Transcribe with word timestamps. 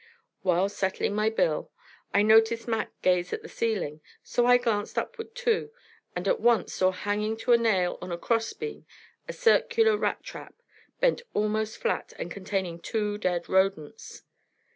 While 0.41 0.67
settling 0.67 1.13
my 1.13 1.29
bill, 1.29 1.71
I 2.11 2.23
noticed 2.23 2.67
Mac 2.67 2.89
gaze 3.03 3.33
at 3.33 3.43
the 3.43 3.47
ceiling, 3.47 4.01
so 4.23 4.47
I 4.47 4.57
glanced 4.57 4.97
upward, 4.97 5.35
too, 5.35 5.69
and 6.15 6.27
at 6.27 6.39
once 6.39 6.73
saw 6.73 6.89
hanging 6.89 7.37
to 7.37 7.53
a 7.53 7.57
nail 7.59 7.99
on 8.01 8.11
a 8.11 8.17
cross 8.17 8.51
beam 8.53 8.87
a 9.27 9.31
circular 9.33 9.95
rat 9.95 10.23
trap, 10.23 10.55
bent 10.99 11.21
almost 11.35 11.77
flat, 11.77 12.13
and 12.17 12.31
containing 12.31 12.79
two 12.79 13.19
dead 13.19 13.47
rodents. 13.47 14.23